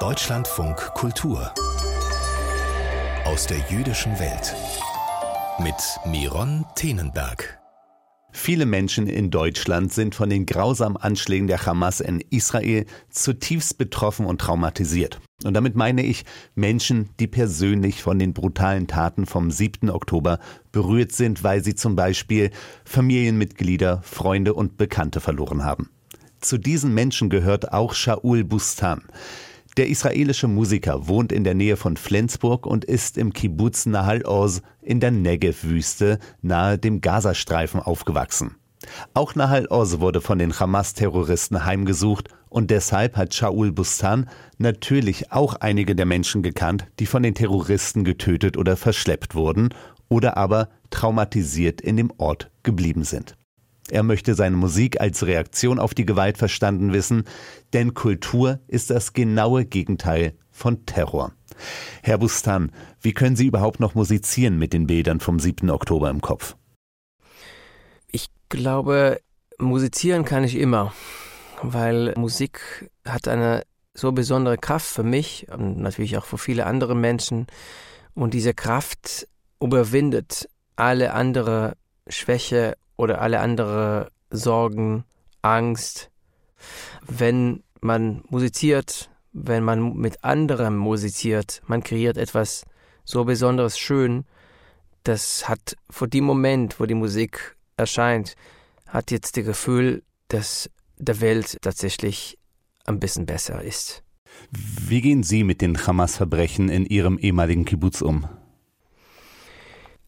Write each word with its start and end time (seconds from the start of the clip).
Deutschlandfunk 0.00 0.76
Kultur 0.94 1.52
aus 3.24 3.48
der 3.48 3.58
jüdischen 3.68 4.16
Welt 4.20 4.54
mit 5.58 5.74
Miron 6.06 6.64
Tenenberg. 6.76 7.58
Viele 8.30 8.64
Menschen 8.64 9.08
in 9.08 9.32
Deutschland 9.32 9.92
sind 9.92 10.14
von 10.14 10.30
den 10.30 10.46
grausamen 10.46 10.96
Anschlägen 10.96 11.48
der 11.48 11.66
Hamas 11.66 11.98
in 11.98 12.20
Israel 12.30 12.86
zutiefst 13.10 13.76
betroffen 13.76 14.24
und 14.26 14.40
traumatisiert. 14.40 15.18
Und 15.42 15.54
damit 15.54 15.74
meine 15.74 16.04
ich 16.04 16.24
Menschen, 16.54 17.08
die 17.18 17.26
persönlich 17.26 18.00
von 18.00 18.20
den 18.20 18.34
brutalen 18.34 18.86
Taten 18.86 19.26
vom 19.26 19.50
7. 19.50 19.90
Oktober 19.90 20.38
berührt 20.70 21.10
sind, 21.10 21.42
weil 21.42 21.64
sie 21.64 21.74
zum 21.74 21.96
Beispiel 21.96 22.52
Familienmitglieder, 22.84 24.02
Freunde 24.02 24.54
und 24.54 24.76
Bekannte 24.76 25.18
verloren 25.18 25.64
haben. 25.64 25.90
Zu 26.40 26.56
diesen 26.56 26.94
Menschen 26.94 27.30
gehört 27.30 27.72
auch 27.72 27.94
Shaul 27.94 28.44
Bustan. 28.44 29.02
Der 29.78 29.88
israelische 29.88 30.48
Musiker 30.48 31.06
wohnt 31.06 31.30
in 31.30 31.44
der 31.44 31.54
Nähe 31.54 31.76
von 31.76 31.96
Flensburg 31.96 32.66
und 32.66 32.84
ist 32.84 33.16
im 33.16 33.32
Kibbutz 33.32 33.86
Nahal 33.86 34.26
Oz 34.26 34.60
in 34.82 34.98
der 34.98 35.12
Negev-Wüste 35.12 36.18
nahe 36.42 36.78
dem 36.78 37.00
Gazastreifen 37.00 37.78
aufgewachsen. 37.78 38.56
Auch 39.14 39.36
Nahal 39.36 39.68
Oz 39.68 40.00
wurde 40.00 40.20
von 40.20 40.40
den 40.40 40.58
Hamas-Terroristen 40.58 41.64
heimgesucht 41.64 42.28
und 42.48 42.72
deshalb 42.72 43.16
hat 43.16 43.34
Shaul 43.34 43.70
Bustan 43.70 44.28
natürlich 44.56 45.30
auch 45.30 45.54
einige 45.54 45.94
der 45.94 46.06
Menschen 46.06 46.42
gekannt, 46.42 46.88
die 46.98 47.06
von 47.06 47.22
den 47.22 47.36
Terroristen 47.36 48.02
getötet 48.02 48.56
oder 48.56 48.76
verschleppt 48.76 49.36
wurden 49.36 49.68
oder 50.08 50.36
aber 50.36 50.70
traumatisiert 50.90 51.80
in 51.80 51.96
dem 51.96 52.12
Ort 52.18 52.50
geblieben 52.64 53.04
sind. 53.04 53.36
Er 53.90 54.02
möchte 54.02 54.34
seine 54.34 54.56
Musik 54.56 55.00
als 55.00 55.24
Reaktion 55.26 55.78
auf 55.78 55.94
die 55.94 56.04
Gewalt 56.04 56.38
verstanden 56.38 56.92
wissen, 56.92 57.24
denn 57.72 57.94
Kultur 57.94 58.60
ist 58.68 58.90
das 58.90 59.12
genaue 59.12 59.64
Gegenteil 59.64 60.34
von 60.50 60.84
Terror. 60.86 61.32
Herr 62.02 62.18
Bustan, 62.18 62.72
wie 63.00 63.12
können 63.12 63.36
Sie 63.36 63.46
überhaupt 63.46 63.80
noch 63.80 63.94
musizieren 63.94 64.58
mit 64.58 64.72
den 64.72 64.86
Bildern 64.86 65.20
vom 65.20 65.40
7. 65.40 65.70
Oktober 65.70 66.10
im 66.10 66.20
Kopf? 66.20 66.56
Ich 68.10 68.28
glaube, 68.48 69.20
musizieren 69.58 70.24
kann 70.24 70.44
ich 70.44 70.56
immer, 70.56 70.92
weil 71.62 72.14
Musik 72.16 72.90
hat 73.04 73.28
eine 73.28 73.62
so 73.94 74.12
besondere 74.12 74.58
Kraft 74.58 74.86
für 74.86 75.02
mich 75.02 75.46
und 75.50 75.78
natürlich 75.78 76.16
auch 76.16 76.24
für 76.24 76.38
viele 76.38 76.66
andere 76.66 76.94
Menschen. 76.94 77.46
Und 78.14 78.34
diese 78.34 78.54
Kraft 78.54 79.26
überwindet 79.60 80.48
alle 80.76 81.14
andere 81.14 81.76
Schwäche 82.08 82.76
oder 82.98 83.22
alle 83.22 83.40
andere 83.40 84.10
Sorgen, 84.30 85.04
Angst. 85.40 86.10
Wenn 87.06 87.62
man 87.80 88.22
musiziert, 88.28 89.10
wenn 89.32 89.64
man 89.64 89.94
mit 89.94 90.22
anderem 90.24 90.76
musiziert, 90.76 91.62
man 91.66 91.82
kreiert 91.82 92.18
etwas 92.18 92.64
so 93.04 93.24
Besonderes 93.24 93.78
schön, 93.78 94.26
das 95.04 95.48
hat 95.48 95.76
vor 95.88 96.08
dem 96.08 96.24
Moment, 96.24 96.78
wo 96.78 96.84
die 96.84 96.94
Musik 96.94 97.56
erscheint, 97.78 98.34
hat 98.86 99.10
jetzt 99.10 99.36
das 99.36 99.44
Gefühl, 99.44 100.02
dass 100.26 100.68
der 100.98 101.20
Welt 101.20 101.56
tatsächlich 101.62 102.36
ein 102.84 103.00
bisschen 103.00 103.24
besser 103.24 103.62
ist. 103.62 104.02
Wie 104.50 105.00
gehen 105.00 105.22
Sie 105.22 105.44
mit 105.44 105.62
den 105.62 105.86
Hamas-Verbrechen 105.86 106.68
in 106.68 106.84
Ihrem 106.84 107.16
ehemaligen 107.18 107.64
Kibbutz 107.64 108.02
um? 108.02 108.28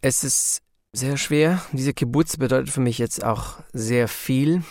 Es 0.02 0.24
ist 0.24 0.62
sehr 0.92 1.16
schwer. 1.16 1.62
Diese 1.72 1.94
Kibbutz 1.94 2.36
bedeutet 2.36 2.70
für 2.70 2.80
mich 2.80 2.98
jetzt 2.98 3.24
auch 3.24 3.58
sehr 3.72 4.08
viel. 4.08 4.62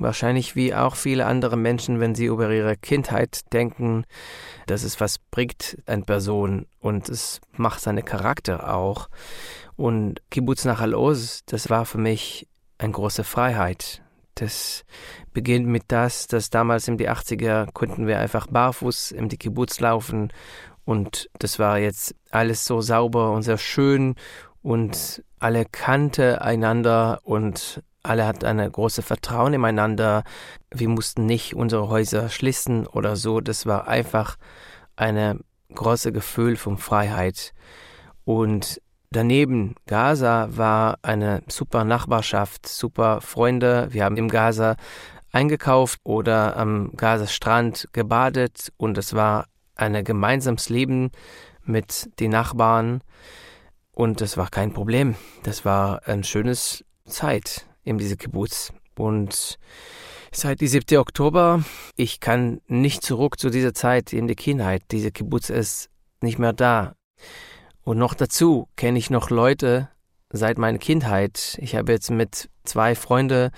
Wahrscheinlich 0.00 0.54
wie 0.54 0.74
auch 0.74 0.94
viele 0.94 1.26
andere 1.26 1.56
Menschen, 1.56 1.98
wenn 1.98 2.14
sie 2.14 2.26
über 2.26 2.50
ihre 2.50 2.76
Kindheit 2.76 3.52
denken, 3.52 4.04
dass 4.66 4.84
es 4.84 5.00
was 5.00 5.18
bringt, 5.18 5.78
eine 5.86 6.02
Person 6.02 6.66
und 6.78 7.08
es 7.08 7.40
macht 7.56 7.80
seinen 7.80 8.04
Charakter 8.04 8.72
auch. 8.72 9.08
Und 9.76 10.20
Kibbutz 10.30 10.64
Nachal 10.64 10.94
Oz, 10.94 11.42
das 11.46 11.68
war 11.68 11.84
für 11.84 11.98
mich 11.98 12.46
eine 12.78 12.92
große 12.92 13.24
Freiheit. 13.24 14.02
Das 14.36 14.84
beginnt 15.32 15.66
mit 15.66 15.84
das, 15.88 16.28
dass 16.28 16.48
damals 16.48 16.86
in 16.86 16.96
die 16.96 17.10
80er 17.10 17.72
konnten 17.72 18.06
wir 18.06 18.20
einfach 18.20 18.46
barfuß 18.46 19.10
in 19.10 19.28
die 19.28 19.36
Kibbutz 19.36 19.80
laufen 19.80 20.32
und 20.84 21.28
das 21.40 21.58
war 21.58 21.78
jetzt 21.78 22.14
alles 22.30 22.64
so 22.64 22.80
sauber 22.80 23.32
und 23.32 23.42
sehr 23.42 23.58
schön 23.58 24.14
und 24.62 25.24
alle 25.40 25.64
kannte 25.64 26.42
einander 26.42 27.20
und 27.22 27.82
alle 28.02 28.26
hatten 28.26 28.46
eine 28.46 28.70
große 28.70 29.02
Vertrauen 29.02 29.54
ineinander. 29.54 30.22
Wir 30.72 30.88
mussten 30.88 31.26
nicht 31.26 31.54
unsere 31.54 31.88
Häuser 31.88 32.28
schließen 32.28 32.86
oder 32.86 33.16
so. 33.16 33.40
Das 33.40 33.66
war 33.66 33.88
einfach 33.88 34.36
ein 34.96 35.40
großes 35.74 36.12
Gefühl 36.12 36.56
von 36.56 36.78
Freiheit. 36.78 37.52
Und 38.24 38.80
daneben 39.10 39.74
Gaza 39.86 40.48
war 40.50 40.98
eine 41.02 41.42
super 41.48 41.84
Nachbarschaft, 41.84 42.68
super 42.68 43.20
Freunde. 43.20 43.88
Wir 43.90 44.04
haben 44.04 44.16
im 44.16 44.28
Gaza 44.28 44.76
eingekauft 45.32 46.00
oder 46.04 46.56
am 46.56 46.92
Gazastrand 46.96 47.88
gebadet 47.92 48.72
und 48.76 48.96
es 48.96 49.14
war 49.14 49.46
ein 49.74 50.02
gemeinsames 50.04 50.68
Leben 50.68 51.10
mit 51.64 52.10
den 52.20 52.30
Nachbarn. 52.30 53.02
Und 53.98 54.20
das 54.20 54.36
war 54.36 54.48
kein 54.48 54.72
Problem. 54.72 55.16
Das 55.42 55.64
war 55.64 56.06
eine 56.06 56.22
schöne 56.22 56.54
Zeit 56.54 57.66
in 57.82 57.98
diesem 57.98 58.16
Kibbutz. 58.16 58.72
Und 58.96 59.58
seit 60.30 60.60
dem 60.60 60.68
7. 60.68 60.98
Oktober, 60.98 61.64
ich 61.96 62.20
kann 62.20 62.60
nicht 62.68 63.02
zurück 63.02 63.40
zu 63.40 63.50
dieser 63.50 63.74
Zeit 63.74 64.12
in 64.12 64.28
der 64.28 64.36
Kindheit. 64.36 64.82
Dieser 64.92 65.10
Kibbutz 65.10 65.50
ist 65.50 65.90
nicht 66.20 66.38
mehr 66.38 66.52
da. 66.52 66.94
Und 67.82 67.98
noch 67.98 68.14
dazu 68.14 68.68
kenne 68.76 69.00
ich 69.00 69.10
noch 69.10 69.30
Leute 69.30 69.88
seit 70.30 70.58
meiner 70.58 70.78
Kindheit. 70.78 71.58
Ich 71.60 71.74
habe 71.74 71.90
jetzt 71.90 72.12
mit 72.12 72.48
zwei 72.62 72.94
Freunden 72.94 73.50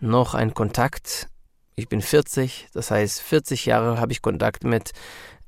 noch 0.00 0.34
einen 0.34 0.54
Kontakt. 0.54 1.28
Ich 1.76 1.88
bin 1.88 2.00
40, 2.00 2.68
das 2.72 2.92
heißt 2.92 3.20
40 3.20 3.66
Jahre 3.66 3.98
habe 3.98 4.12
ich 4.12 4.22
Kontakt 4.22 4.62
mit 4.62 4.92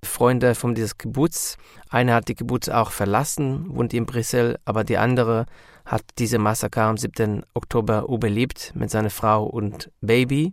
Freunde 0.03 0.57
von 0.57 0.75
diesem 0.75 0.99
Kibbutz. 0.99 1.57
Einer 1.89 2.15
hat 2.15 2.27
die 2.27 2.35
Kibbutz 2.35 2.69
auch 2.69 2.91
verlassen, 2.91 3.67
wohnt 3.77 3.95
in 3.95 4.07
Brüssel, 4.07 4.59
aber 4.65 4.83
die 4.83 4.99
andere 4.99 5.47
hat 5.85 6.03
diese 6.19 6.39
Massaker 6.39 6.83
am 6.83 6.97
7. 6.97 7.45
Oktober 7.55 8.07
überlebt 8.09 8.73
mit 8.75 8.91
seiner 8.91 9.11
Frau 9.11 9.45
und 9.45 9.93
Baby. 10.01 10.53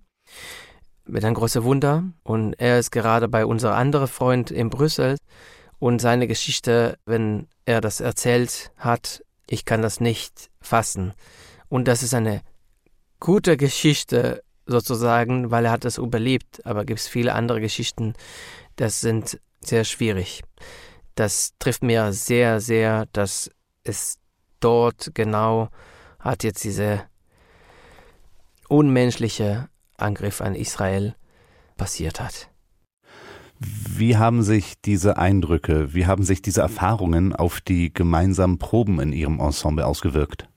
Mit 1.05 1.25
einem 1.25 1.33
großen 1.33 1.63
Wunder. 1.63 2.03
Und 2.21 2.53
er 2.53 2.77
ist 2.77 2.91
gerade 2.91 3.27
bei 3.27 3.43
unserem 3.43 3.75
anderen 3.75 4.07
Freund 4.07 4.51
in 4.51 4.69
Brüssel. 4.69 5.17
Und 5.79 5.99
seine 5.99 6.27
Geschichte, 6.27 6.99
wenn 7.05 7.47
er 7.65 7.81
das 7.81 7.99
erzählt 7.99 8.71
hat, 8.77 9.23
ich 9.49 9.65
kann 9.65 9.81
das 9.81 9.99
nicht 9.99 10.51
fassen. 10.61 11.13
Und 11.67 11.87
das 11.87 12.03
ist 12.03 12.13
eine 12.13 12.41
gute 13.19 13.57
Geschichte 13.57 14.43
sozusagen, 14.65 15.51
weil 15.51 15.65
er 15.65 15.71
hat 15.71 15.85
es 15.85 15.97
überlebt. 15.97 16.65
Aber 16.65 16.85
gibt 16.85 16.99
es 16.99 17.07
viele 17.07 17.33
andere 17.33 17.61
Geschichten, 17.61 18.13
das 18.75 19.01
sind 19.01 19.39
sehr 19.61 19.83
schwierig. 19.83 20.41
Das 21.15 21.53
trifft 21.59 21.83
mir 21.83 22.11
sehr, 22.13 22.59
sehr, 22.59 23.05
dass 23.13 23.51
es 23.83 24.17
dort 24.59 25.11
genau 25.13 25.69
hat 26.19 26.43
jetzt 26.43 26.63
diese 26.63 27.03
unmenschliche 28.69 29.69
Angriff 29.97 30.41
an 30.41 30.55
Israel 30.55 31.15
passiert 31.77 32.19
hat. 32.19 32.49
Wie 33.59 34.17
haben 34.17 34.43
sich 34.43 34.81
diese 34.81 35.17
Eindrücke, 35.17 35.93
wie 35.93 36.05
haben 36.05 36.23
sich 36.23 36.41
diese 36.41 36.61
Erfahrungen 36.61 37.33
auf 37.33 37.61
die 37.61 37.93
gemeinsamen 37.93 38.57
Proben 38.57 38.99
in 38.99 39.13
Ihrem 39.13 39.39
Ensemble 39.39 39.85
ausgewirkt? 39.85 40.49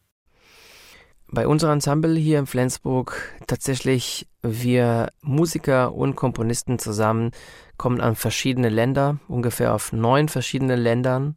Bei 1.29 1.49
unserem 1.49 1.75
Ensemble 1.75 2.15
hier 2.15 2.39
in 2.39 2.47
Flensburg 2.47 3.35
tatsächlich 3.47 4.29
wir 4.43 5.11
Musiker 5.23 5.93
und 5.93 6.15
Komponisten 6.15 6.79
zusammen 6.79 7.33
kommen 7.77 8.01
an 8.01 8.15
verschiedene 8.15 8.69
Länder, 8.69 9.19
ungefähr 9.27 9.75
auf 9.75 9.93
neun 9.93 10.29
verschiedene 10.29 10.77
Ländern, 10.77 11.37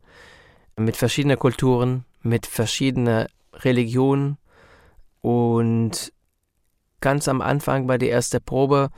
mit 0.77 0.95
verschiedenen 0.95 1.39
Kulturen, 1.39 2.05
mit 2.21 2.45
verschiedenen 2.45 3.27
Religionen. 3.53 4.37
Und 5.21 6.13
ganz 7.01 7.27
am 7.27 7.41
Anfang 7.41 7.87
bei 7.87 7.97
der 7.97 8.11
ersten 8.11 8.41
Probe, 8.41 8.89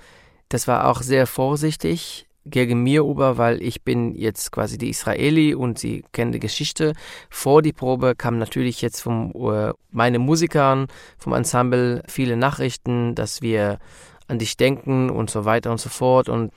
das 0.50 0.68
war 0.68 0.88
auch 0.88 1.02
sehr 1.02 1.26
vorsichtig 1.26 2.28
gegen 2.46 2.84
mir 2.84 3.04
über, 3.04 3.38
weil 3.38 3.62
ich 3.62 3.84
bin 3.84 4.16
jetzt 4.16 4.52
quasi 4.52 4.78
die 4.78 4.90
Israeli 4.90 5.54
und 5.54 5.78
sie 5.78 6.04
kennen 6.12 6.32
die 6.32 6.40
Geschichte. 6.40 6.94
Vor 7.30 7.62
die 7.62 7.74
Probe 7.74 8.16
kamen 8.16 8.40
natürlich 8.40 8.82
jetzt 8.82 9.02
von 9.02 9.32
uh, 9.34 9.74
meine 9.92 10.20
Musikern 10.20 10.88
vom 11.18 11.34
Ensemble 11.34 12.04
viele 12.08 12.38
Nachrichten, 12.38 13.16
dass 13.16 13.42
wir 13.42 13.80
an 14.28 14.40
dich 14.40 14.58
denken 14.58 15.10
und 15.10 15.30
so 15.30 15.46
weiter 15.46 15.72
und 15.72 15.80
so 15.80 15.90
fort. 15.90 16.30
Und 16.30 16.52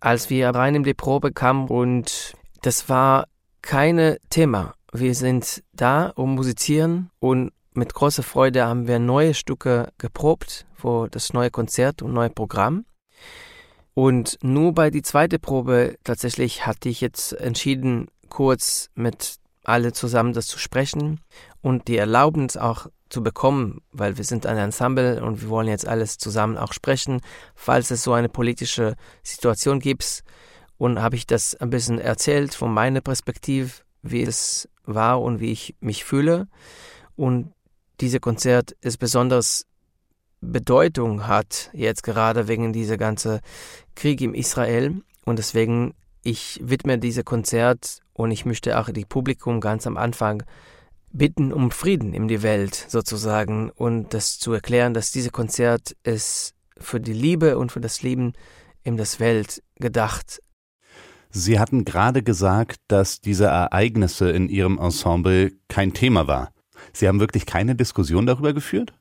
als 0.00 0.30
wir 0.30 0.50
rein 0.50 0.74
in 0.74 0.82
die 0.82 0.94
Probe 0.94 1.32
kamen 1.32 1.68
und 1.68 2.34
das 2.62 2.88
war 2.88 3.26
keine 3.62 4.18
Thema. 4.30 4.74
Wir 4.92 5.14
sind 5.14 5.62
da, 5.72 6.12
um 6.16 6.34
musizieren 6.34 7.10
und 7.20 7.52
mit 7.72 7.94
großer 7.94 8.24
Freude 8.24 8.66
haben 8.66 8.88
wir 8.88 8.98
neue 8.98 9.34
Stücke 9.34 9.92
geprobt 9.98 10.66
für 10.74 11.08
das 11.08 11.32
neue 11.32 11.50
Konzert 11.50 12.02
und 12.02 12.12
neue 12.12 12.30
Programm. 12.30 12.84
Und 13.94 14.38
nur 14.42 14.72
bei 14.72 14.90
die 14.90 15.02
zweite 15.02 15.38
Probe 15.38 15.96
tatsächlich 16.04 16.66
hatte 16.66 16.88
ich 16.88 17.00
jetzt 17.00 17.32
entschieden, 17.32 18.08
kurz 18.28 18.90
mit 18.94 19.36
alle 19.64 19.92
zusammen 19.92 20.32
das 20.32 20.46
zu 20.46 20.58
sprechen 20.58 21.20
und 21.60 21.88
die 21.88 21.96
Erlaubnis 21.96 22.56
auch 22.56 22.86
zu 23.10 23.22
bekommen, 23.22 23.82
weil 23.92 24.16
wir 24.16 24.24
sind 24.24 24.46
ein 24.46 24.56
Ensemble 24.56 25.22
und 25.22 25.42
wir 25.42 25.48
wollen 25.48 25.68
jetzt 25.68 25.86
alles 25.86 26.16
zusammen 26.16 26.56
auch 26.56 26.72
sprechen, 26.72 27.20
falls 27.54 27.90
es 27.90 28.02
so 28.02 28.12
eine 28.12 28.28
politische 28.28 28.94
Situation 29.22 29.80
gibt. 29.80 30.22
Und 30.78 31.02
habe 31.02 31.16
ich 31.16 31.26
das 31.26 31.54
ein 31.56 31.68
bisschen 31.68 31.98
erzählt 31.98 32.54
von 32.54 32.72
meiner 32.72 33.02
Perspektive, 33.02 33.70
wie 34.00 34.22
es 34.22 34.66
war 34.84 35.20
und 35.20 35.38
wie 35.38 35.52
ich 35.52 35.74
mich 35.80 36.04
fühle. 36.04 36.48
Und 37.16 37.52
dieses 38.00 38.22
Konzert 38.22 38.72
ist 38.80 38.96
besonders 38.96 39.66
Bedeutung 40.40 41.26
hat, 41.26 41.70
jetzt 41.72 42.02
gerade 42.02 42.48
wegen 42.48 42.72
dieser 42.72 42.96
ganzen 42.96 43.40
Krieg 43.94 44.20
im 44.20 44.34
Israel. 44.34 45.02
Und 45.24 45.38
deswegen, 45.38 45.94
ich 46.22 46.60
widme 46.62 46.98
dieses 46.98 47.24
Konzert 47.24 48.00
und 48.12 48.30
ich 48.30 48.44
möchte 48.44 48.78
auch 48.78 48.90
die 48.90 49.04
Publikum 49.04 49.60
ganz 49.60 49.86
am 49.86 49.96
Anfang 49.96 50.42
bitten 51.12 51.52
um 51.52 51.70
Frieden 51.70 52.14
in 52.14 52.28
die 52.28 52.42
Welt 52.42 52.86
sozusagen 52.88 53.70
und 53.70 54.14
das 54.14 54.38
zu 54.38 54.52
erklären, 54.52 54.94
dass 54.94 55.10
dieses 55.10 55.32
Konzert 55.32 55.96
ist 56.04 56.54
für 56.78 57.00
die 57.00 57.12
Liebe 57.12 57.58
und 57.58 57.72
für 57.72 57.80
das 57.80 58.02
Leben 58.02 58.32
in 58.82 58.96
das 58.96 59.20
Welt 59.20 59.62
gedacht. 59.76 60.40
Sie 61.30 61.58
hatten 61.58 61.84
gerade 61.84 62.22
gesagt, 62.22 62.78
dass 62.88 63.20
diese 63.20 63.46
Ereignisse 63.46 64.30
in 64.30 64.48
Ihrem 64.48 64.78
Ensemble 64.78 65.52
kein 65.68 65.92
Thema 65.92 66.26
war. 66.26 66.52
Sie 66.92 67.06
haben 67.06 67.20
wirklich 67.20 67.46
keine 67.46 67.76
Diskussion 67.76 68.26
darüber 68.26 68.52
geführt? 68.52 68.94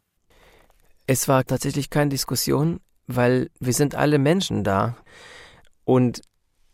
Es 1.11 1.27
war 1.27 1.43
tatsächlich 1.43 1.89
keine 1.89 2.11
Diskussion, 2.11 2.81
weil 3.07 3.49
wir 3.59 3.73
sind 3.73 3.95
alle 3.95 4.19
Menschen 4.19 4.63
da. 4.63 4.95
Und 5.83 6.21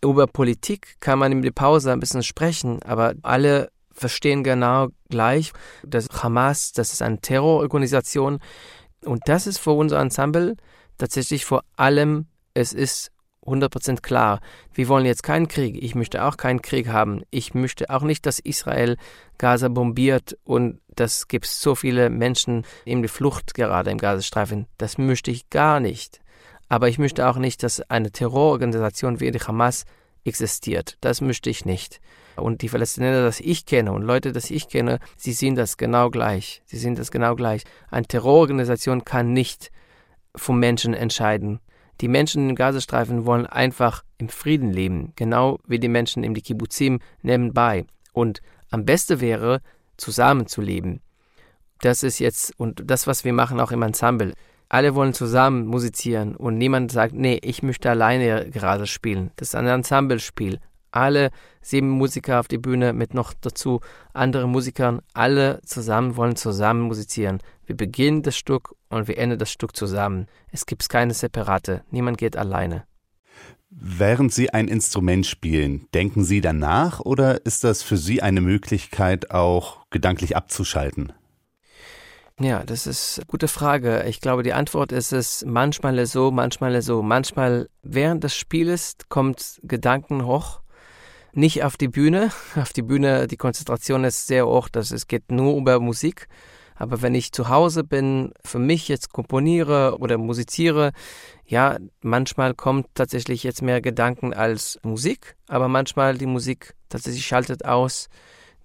über 0.04 0.28
Politik 0.28 0.98
kann 1.00 1.20
man 1.20 1.32
in 1.32 1.42
der 1.42 1.52
Pause 1.52 1.94
ein 1.94 2.02
bisschen 2.02 2.22
sprechen, 2.22 2.84
aber 2.84 3.14
alle 3.22 3.72
verstehen 3.94 4.44
genau 4.44 4.90
gleich, 5.10 5.54
dass 5.86 6.10
Hamas, 6.22 6.74
das 6.74 6.92
ist 6.92 7.02
eine 7.02 7.22
Terrororganisation 7.22 8.40
und 9.06 9.22
das 9.28 9.48
ist 9.48 9.58
für 9.58 9.72
unser 9.72 10.02
Ensemble 10.02 10.58
tatsächlich 10.98 11.46
vor 11.46 11.64
allem, 11.78 12.28
es 12.54 12.74
ist 12.74 13.14
100% 13.46 14.02
klar. 14.02 14.40
Wir 14.74 14.88
wollen 14.88 15.06
jetzt 15.06 15.24
keinen 15.24 15.48
Krieg. 15.48 15.82
Ich 15.82 15.96
möchte 15.96 16.24
auch 16.24 16.38
keinen 16.38 16.62
Krieg 16.62 16.88
haben. 16.88 17.24
Ich 17.30 17.54
möchte 17.54 17.90
auch 17.90 18.02
nicht, 18.02 18.26
dass 18.26 18.40
Israel 18.40 18.98
Gaza 19.38 19.68
bombiert 19.68 20.38
und 20.44 20.80
das 20.96 21.28
gibt 21.28 21.46
so 21.46 21.76
viele 21.76 22.10
Menschen 22.10 22.66
in 22.86 23.02
die 23.02 23.08
Flucht 23.08 23.54
gerade 23.54 23.92
im 23.92 23.98
Gazastreifen. 23.98 24.68
Das 24.78 24.98
möchte 24.98 25.32
ich 25.32 25.50
gar 25.50 25.80
nicht. 25.80 26.22
Aber 26.70 26.90
ich 26.90 26.98
möchte 26.98 27.28
auch 27.28 27.38
nicht, 27.38 27.64
dass 27.64 27.82
eine 27.82 28.12
Terrororganisation 28.12 29.20
wie 29.20 29.32
die 29.32 29.40
Hamas 29.40 29.86
existiert. 30.24 30.98
Das 31.02 31.22
möchte 31.22 31.50
ich 31.50 31.66
nicht. 31.66 32.02
Und 32.36 32.62
die 32.62 32.70
Palästinenser, 32.70 33.24
das 33.24 33.40
ich 33.40 33.66
kenne 33.66 33.92
und 33.94 34.02
Leute, 34.02 34.32
das 34.32 34.50
ich 34.50 34.68
kenne, 34.68 35.00
sie 35.16 35.32
sehen 35.32 35.56
das 35.56 35.78
genau 35.78 36.10
gleich. 36.10 36.62
Sie 36.66 36.78
sehen 36.78 36.96
das 36.96 37.12
genau 37.12 37.36
gleich. 37.36 37.64
Eine 37.90 38.08
Terrororganisation 38.08 39.06
kann 39.06 39.32
nicht 39.32 39.72
vom 40.36 40.60
Menschen 40.60 40.94
entscheiden. 40.94 41.60
Die 42.02 42.08
Menschen 42.08 42.50
im 42.50 42.56
Gazastreifen 42.56 43.26
wollen 43.26 43.46
einfach 43.46 44.04
im 44.18 44.30
Frieden 44.30 44.72
leben, 44.72 45.14
genau 45.16 45.60
wie 45.66 45.80
die 45.80 45.88
Menschen 45.88 46.24
im 46.24 46.34
Kibbuzim 46.34 47.00
nebenbei. 47.22 47.86
Und 48.14 48.42
am 48.70 48.86
besten 48.86 49.22
wäre, 49.22 49.62
zusammenzuleben. 49.98 51.02
Das 51.82 52.04
ist 52.04 52.20
jetzt, 52.20 52.54
und 52.58 52.84
das, 52.86 53.08
was 53.08 53.24
wir 53.24 53.34
machen 53.34 53.60
auch 53.60 53.72
im 53.72 53.82
Ensemble. 53.82 54.34
Alle 54.68 54.96
wollen 54.96 55.14
zusammen 55.14 55.68
musizieren 55.68 56.36
und 56.36 56.58
niemand 56.58 56.92
sagt, 56.92 57.14
nee, 57.14 57.40
ich 57.44 57.64
möchte 57.64 57.90
alleine 57.90 58.50
gerade 58.50 58.88
spielen. 58.88 59.32
Das 59.36 59.50
ist 59.50 59.56
ein 59.56 59.68
Ensemblespiel 59.68 60.60
alle 60.96 61.32
sieben 61.62 61.90
Musiker 61.90 62.40
auf 62.40 62.48
die 62.48 62.58
Bühne 62.58 62.94
mit 62.94 63.14
noch 63.14 63.34
dazu 63.34 63.82
anderen 64.14 64.52
Musikern. 64.52 65.02
Alle 65.14 65.62
zusammen 65.66 66.16
wollen 66.16 66.36
zusammen 66.36 66.82
musizieren. 66.82 67.40
Wir 67.66 67.76
beginnen 67.76 68.24
das 68.24 68.38
Stück 68.38 68.76
und 68.90 69.08
wir 69.08 69.18
enden 69.18 69.40
das 69.40 69.52
Stück 69.52 69.76
zusammen. 69.76 70.28
Es 70.52 70.66
gibt 70.66 70.88
keine 70.90 71.14
Separate. 71.14 71.84
Niemand 71.92 72.18
geht 72.18 72.38
alleine. 72.38 72.86
Während 73.70 74.34
Sie 74.34 74.52
ein 74.52 74.70
Instrument 74.70 75.26
spielen, 75.26 75.88
denken 75.94 76.24
Sie 76.24 76.40
danach 76.40 77.02
oder 77.02 77.46
ist 77.46 77.66
das 77.66 77.84
für 77.84 77.98
Sie 77.98 78.22
eine 78.22 78.40
Möglichkeit, 78.40 79.32
auch 79.32 79.86
gedanklich 79.90 80.38
abzuschalten? 80.38 81.12
Ja, 82.40 82.64
das 82.64 82.86
ist 82.86 83.20
eine 83.20 83.26
gute 83.28 83.48
Frage. 83.48 84.04
Ich 84.08 84.22
glaube, 84.22 84.44
die 84.44 84.54
Antwort 84.54 84.92
ist 84.92 85.14
es 85.14 85.44
manchmal 85.46 86.06
so, 86.06 86.32
manchmal 86.32 86.82
so. 86.82 87.02
Manchmal 87.02 87.70
während 87.82 88.24
des 88.24 88.36
Spieles 88.36 88.98
kommt 89.10 89.60
Gedanken 89.64 90.26
hoch 90.26 90.62
nicht 91.36 91.64
auf 91.64 91.78
die 91.78 91.88
Bühne. 91.88 92.32
Auf 92.56 92.74
die 92.74 92.82
Bühne, 92.82 93.28
die 93.28 93.38
Konzentration 93.38 94.04
ist 94.04 94.28
sehr 94.28 94.48
hoch, 94.48 94.70
dass 94.70 94.92
es 94.92 95.08
geht 95.08 95.32
nur 95.32 95.58
über 95.58 95.80
Musik. 95.80 96.28
Aber 96.76 97.02
wenn 97.02 97.16
ich 97.16 97.32
zu 97.32 97.48
Hause 97.48 97.84
bin, 97.86 98.34
für 98.44 98.60
mich 98.60 98.90
jetzt 98.90 99.14
komponiere 99.14 99.98
oder 100.00 100.18
musiziere, 100.18 100.92
ja, 101.46 101.78
manchmal 102.02 102.54
kommt 102.54 102.88
tatsächlich 102.96 103.44
jetzt 103.44 103.62
mehr 103.62 103.82
Gedanken 103.82 104.34
als 104.34 104.78
Musik, 104.84 105.38
aber 105.48 105.70
manchmal 105.70 106.18
die 106.18 106.26
Musik 106.26 106.76
tatsächlich 106.90 107.26
schaltet 107.26 107.64
aus 107.64 108.10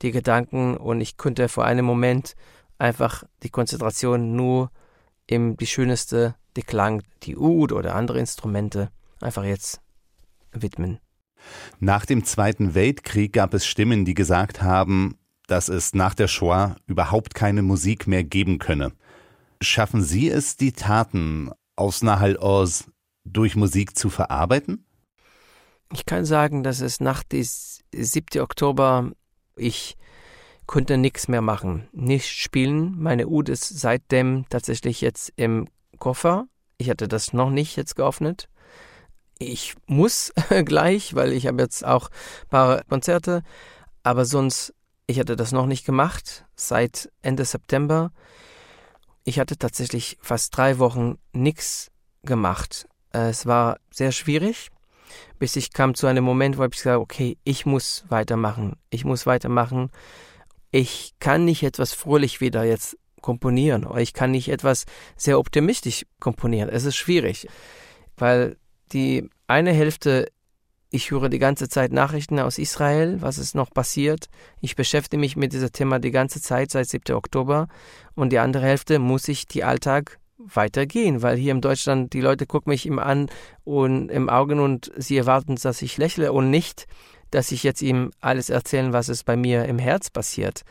die 0.02 0.10
Gedanken 0.10 0.76
und 0.76 1.00
ich 1.00 1.16
könnte 1.18 1.48
vor 1.48 1.64
einem 1.64 1.84
Moment 1.84 2.34
einfach 2.78 3.22
die 3.42 3.50
Konzentration 3.50 4.34
nur 4.34 4.70
im 5.26 5.56
die 5.56 5.66
schönste, 5.66 6.34
die 6.56 6.62
Klang, 6.62 7.02
die 7.22 7.36
Ud 7.36 7.70
oder 7.70 7.94
andere 7.94 8.18
Instrumente 8.18 8.90
einfach 9.20 9.44
jetzt 9.44 9.80
widmen. 10.52 10.98
Nach 11.78 12.06
dem 12.06 12.24
Zweiten 12.24 12.74
Weltkrieg 12.74 13.32
gab 13.32 13.54
es 13.54 13.66
Stimmen, 13.66 14.04
die 14.04 14.14
gesagt 14.14 14.62
haben, 14.62 15.16
dass 15.46 15.68
es 15.68 15.94
nach 15.94 16.14
der 16.14 16.28
Shoah 16.28 16.76
überhaupt 16.86 17.34
keine 17.34 17.62
Musik 17.62 18.06
mehr 18.06 18.24
geben 18.24 18.58
könne. 18.58 18.92
Schaffen 19.60 20.02
Sie 20.02 20.28
es, 20.28 20.56
die 20.56 20.72
Taten 20.72 21.50
aus 21.76 22.02
Nahal 22.02 22.36
Oz 22.36 22.90
durch 23.24 23.56
Musik 23.56 23.96
zu 23.96 24.10
verarbeiten? 24.10 24.86
Ich 25.92 26.06
kann 26.06 26.24
sagen, 26.24 26.62
dass 26.62 26.80
es 26.80 27.00
nach 27.00 27.22
dem 27.24 27.44
7. 27.44 28.40
Oktober 28.40 29.10
ich 29.56 29.96
konnte 30.66 30.96
nichts 30.96 31.26
mehr 31.26 31.42
machen, 31.42 31.88
nicht 31.92 32.28
spielen. 32.28 32.94
Meine 32.98 33.26
Ud 33.26 33.48
ist 33.48 33.80
seitdem 33.80 34.44
tatsächlich 34.48 35.00
jetzt 35.00 35.32
im 35.34 35.66
Koffer. 35.98 36.46
Ich 36.78 36.88
hatte 36.88 37.08
das 37.08 37.32
noch 37.32 37.50
nicht 37.50 37.76
jetzt 37.76 37.96
geöffnet 37.96 38.48
ich 39.40 39.74
muss 39.86 40.32
gleich, 40.64 41.14
weil 41.16 41.32
ich 41.32 41.48
habe 41.48 41.60
jetzt 41.60 41.84
auch 41.84 42.08
ein 42.42 42.48
paar 42.48 42.84
Konzerte, 42.84 43.42
aber 44.04 44.24
sonst, 44.24 44.72
ich 45.06 45.18
hatte 45.18 45.34
das 45.34 45.50
noch 45.50 45.66
nicht 45.66 45.84
gemacht 45.84 46.44
seit 46.54 47.10
Ende 47.22 47.44
September. 47.44 48.12
Ich 49.24 49.40
hatte 49.40 49.56
tatsächlich 49.56 50.18
fast 50.20 50.56
drei 50.56 50.78
Wochen 50.78 51.18
nichts 51.32 51.90
gemacht. 52.22 52.86
Es 53.10 53.46
war 53.46 53.78
sehr 53.90 54.12
schwierig, 54.12 54.68
bis 55.38 55.56
ich 55.56 55.72
kam 55.72 55.94
zu 55.94 56.06
einem 56.06 56.22
Moment, 56.22 56.58
wo 56.58 56.64
ich 56.64 56.70
gesagt 56.70 56.98
okay, 56.98 57.36
ich 57.42 57.66
muss 57.66 58.04
weitermachen, 58.08 58.76
ich 58.90 59.04
muss 59.04 59.26
weitermachen. 59.26 59.90
Ich 60.70 61.14
kann 61.18 61.44
nicht 61.44 61.64
etwas 61.64 61.92
fröhlich 61.92 62.40
wieder 62.40 62.62
jetzt 62.62 62.96
komponieren 63.20 63.84
oder 63.84 64.00
ich 64.00 64.14
kann 64.14 64.30
nicht 64.30 64.48
etwas 64.48 64.84
sehr 65.16 65.38
optimistisch 65.38 66.06
komponieren. 66.20 66.70
Es 66.70 66.84
ist 66.84 66.96
schwierig, 66.96 67.48
weil 68.16 68.56
die 68.92 69.28
eine 69.46 69.72
Hälfte, 69.72 70.26
ich 70.90 71.10
höre 71.10 71.28
die 71.28 71.38
ganze 71.38 71.68
Zeit 71.68 71.92
Nachrichten 71.92 72.40
aus 72.40 72.58
Israel, 72.58 73.20
was 73.20 73.38
ist 73.38 73.54
noch 73.54 73.70
passiert. 73.70 74.26
Ich 74.60 74.74
beschäftige 74.74 75.20
mich 75.20 75.36
mit 75.36 75.52
diesem 75.52 75.72
Thema 75.72 75.98
die 76.00 76.10
ganze 76.10 76.42
Zeit 76.42 76.70
seit 76.70 76.88
7. 76.88 77.14
Oktober. 77.14 77.68
Und 78.14 78.30
die 78.30 78.38
andere 78.38 78.64
Hälfte 78.66 78.98
muss 78.98 79.28
ich 79.28 79.46
die 79.46 79.62
Alltag 79.62 80.18
weitergehen, 80.38 81.22
weil 81.22 81.36
hier 81.36 81.52
in 81.52 81.60
Deutschland 81.60 82.12
die 82.12 82.20
Leute 82.20 82.46
gucken 82.46 82.70
mich 82.70 82.86
immer 82.86 83.04
an 83.04 83.28
und 83.64 84.10
im 84.10 84.28
Augen 84.28 84.58
und 84.58 84.90
sie 84.96 85.18
erwarten, 85.18 85.56
dass 85.56 85.82
ich 85.82 85.96
lächle 85.96 86.32
und 86.32 86.50
nicht, 86.50 86.86
dass 87.30 87.52
ich 87.52 87.62
jetzt 87.62 87.82
ihm 87.82 88.10
alles 88.20 88.50
erzähle, 88.50 88.92
was 88.92 89.08
es 89.08 89.22
bei 89.22 89.36
mir 89.36 89.66
im 89.66 89.78
Herz 89.78 90.10
passiert. 90.10 90.62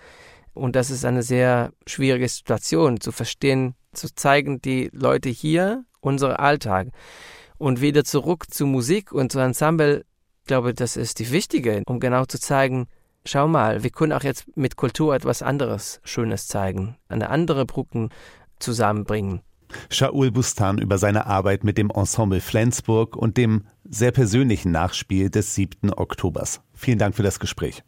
Und 0.54 0.76
das 0.76 0.90
ist 0.90 1.06
eine 1.06 1.24
sehr 1.24 1.72
schwierige 1.88 2.28
Situation, 2.28 3.00
zu 3.00 3.12
verstehen, 3.12 3.76
zu 3.94 4.14
zeigen, 4.14 4.62
die 4.62 4.90
Leute 4.92 5.30
hier, 5.30 5.86
unser 6.02 6.40
Alltag 6.40 6.88
und 7.60 7.82
wieder 7.82 8.04
zurück 8.04 8.46
zu 8.50 8.66
Musik 8.66 9.12
und 9.12 9.32
zu 9.32 9.40
Ensemble. 9.40 10.06
Ich 10.42 10.48
glaube, 10.48 10.74
das 10.74 10.98
ist 10.98 11.20
die 11.20 11.30
wichtige, 11.30 11.84
um 11.86 12.00
genau 12.00 12.26
zu 12.26 12.40
zeigen, 12.40 12.88
schau 13.26 13.48
mal, 13.48 13.84
wir 13.84 13.92
können 13.92 14.14
auch 14.14 14.24
jetzt 14.24 14.46
mit 14.58 14.76
Kultur 14.76 15.14
etwas 15.14 15.44
anderes 15.44 16.02
Schönes 16.04 16.48
zeigen, 16.48 16.98
eine 17.08 17.30
andere 17.30 17.66
Brücken 17.66 18.10
zusammenbringen. 18.58 19.42
Shaul 19.92 20.32
Bustan 20.32 20.80
über 20.80 20.98
seine 20.98 21.28
Arbeit 21.28 21.64
mit 21.64 21.78
dem 21.78 21.92
Ensemble 21.92 22.42
Flensburg 22.42 23.16
und 23.16 23.38
dem 23.38 23.66
sehr 23.88 24.12
persönlichen 24.12 24.72
Nachspiel 24.72 25.30
des 25.30 25.54
7. 25.54 25.94
Oktobers. 25.94 26.62
Vielen 26.74 26.98
Dank 26.98 27.16
für 27.16 27.24
das 27.24 27.40
Gespräch. 27.40 27.84